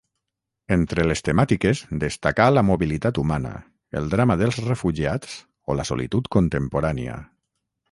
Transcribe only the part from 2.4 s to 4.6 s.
la mobilitat humana, el drama dels